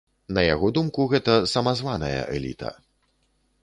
На 0.37 0.45
яго 0.45 0.71
думку, 0.77 1.05
гэта 1.13 1.37
самазваная 1.53 2.19
эліта. 2.41 2.77